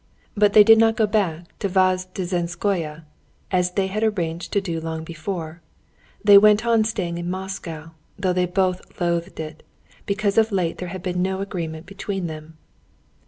[0.35, 3.03] But they did not go back to Vozdvizhenskoe,
[3.51, 5.61] as they had arranged to do long before;
[6.23, 9.61] they went on staying in Moscow, though they both loathed it,
[10.07, 12.57] because of late there had been no agreement between them.